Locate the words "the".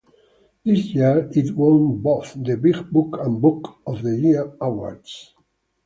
2.33-2.57, 4.01-4.17